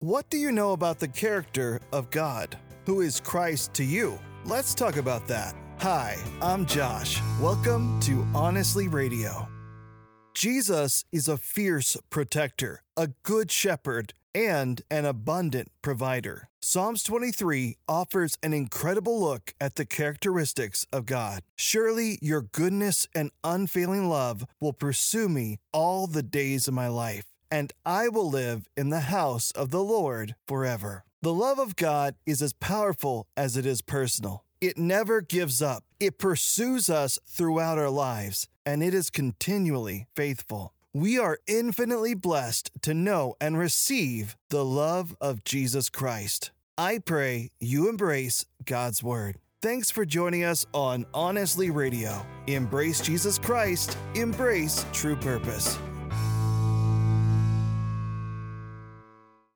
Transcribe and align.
What 0.00 0.30
do 0.30 0.38
you 0.38 0.52
know 0.52 0.74
about 0.74 1.00
the 1.00 1.08
character 1.08 1.80
of 1.92 2.08
God? 2.10 2.56
Who 2.86 3.00
is 3.00 3.18
Christ 3.18 3.74
to 3.74 3.84
you? 3.84 4.16
Let's 4.44 4.72
talk 4.72 4.96
about 4.96 5.26
that. 5.26 5.56
Hi, 5.80 6.16
I'm 6.40 6.66
Josh. 6.66 7.20
Welcome 7.40 7.98
to 8.02 8.24
Honestly 8.32 8.86
Radio. 8.86 9.48
Jesus 10.34 11.04
is 11.10 11.26
a 11.26 11.36
fierce 11.36 11.96
protector, 12.10 12.84
a 12.96 13.08
good 13.24 13.50
shepherd, 13.50 14.14
and 14.36 14.82
an 14.88 15.04
abundant 15.04 15.72
provider. 15.82 16.48
Psalms 16.62 17.02
23 17.02 17.78
offers 17.88 18.38
an 18.40 18.52
incredible 18.52 19.20
look 19.20 19.52
at 19.60 19.74
the 19.74 19.84
characteristics 19.84 20.86
of 20.92 21.06
God. 21.06 21.42
Surely 21.56 22.20
your 22.22 22.42
goodness 22.42 23.08
and 23.16 23.32
unfailing 23.42 24.08
love 24.08 24.46
will 24.60 24.72
pursue 24.72 25.28
me 25.28 25.58
all 25.72 26.06
the 26.06 26.22
days 26.22 26.68
of 26.68 26.74
my 26.74 26.86
life 26.86 27.24
and 27.50 27.72
I 27.84 28.08
will 28.08 28.28
live 28.28 28.68
in 28.76 28.90
the 28.90 29.00
house 29.00 29.50
of 29.52 29.70
the 29.70 29.82
Lord 29.82 30.34
forever. 30.46 31.04
The 31.22 31.34
love 31.34 31.58
of 31.58 31.76
God 31.76 32.14
is 32.26 32.42
as 32.42 32.52
powerful 32.52 33.26
as 33.36 33.56
it 33.56 33.66
is 33.66 33.82
personal. 33.82 34.44
It 34.60 34.78
never 34.78 35.20
gives 35.20 35.62
up, 35.62 35.84
it 36.00 36.18
pursues 36.18 36.90
us 36.90 37.18
throughout 37.26 37.78
our 37.78 37.90
lives, 37.90 38.48
and 38.66 38.82
it 38.82 38.94
is 38.94 39.10
continually 39.10 40.06
faithful. 40.14 40.74
We 40.92 41.18
are 41.18 41.38
infinitely 41.46 42.14
blessed 42.14 42.70
to 42.82 42.94
know 42.94 43.34
and 43.40 43.58
receive 43.58 44.36
the 44.48 44.64
love 44.64 45.16
of 45.20 45.44
Jesus 45.44 45.90
Christ. 45.90 46.50
I 46.76 46.98
pray 46.98 47.50
you 47.60 47.88
embrace 47.88 48.46
God's 48.64 49.02
Word. 49.02 49.36
Thanks 49.60 49.90
for 49.90 50.04
joining 50.04 50.44
us 50.44 50.66
on 50.72 51.04
Honestly 51.12 51.70
Radio. 51.70 52.24
Embrace 52.46 53.00
Jesus 53.00 53.38
Christ, 53.38 53.96
embrace 54.14 54.86
true 54.92 55.16
purpose. 55.16 55.78